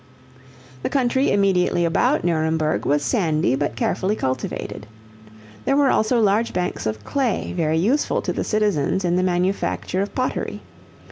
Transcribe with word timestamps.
The 0.81 0.89
country 0.89 1.29
immediately 1.31 1.85
about 1.85 2.23
Nuremberg 2.23 2.87
was 2.87 3.03
sandy 3.03 3.53
but 3.53 3.75
carefully 3.75 4.15
cultivated. 4.15 4.87
There 5.65 5.77
were 5.77 5.91
also 5.91 6.19
large 6.19 6.53
banks 6.53 6.87
of 6.87 7.03
clay 7.03 7.53
very 7.55 7.77
useful 7.77 8.19
to 8.23 8.33
the 8.33 8.43
citizens 8.43 9.05
in 9.05 9.15
the 9.15 9.21
manufacture 9.21 10.01
of 10.01 10.15
pottery. 10.15 10.61